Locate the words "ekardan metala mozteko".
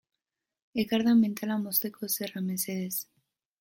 0.85-2.13